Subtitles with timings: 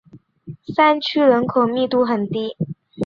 [0.65, 2.57] 山区人口密度很低。